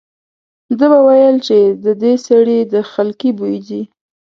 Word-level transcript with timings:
ده 0.77 0.85
به 0.91 0.99
ویل 1.07 1.37
چې 1.47 1.57
د 1.85 1.87
دې 2.01 2.13
سړي 2.27 2.59
د 2.73 2.75
خلقي 2.91 3.31
بوی 3.37 3.55
ځي. 3.67 3.81